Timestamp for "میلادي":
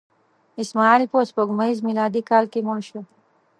1.87-2.21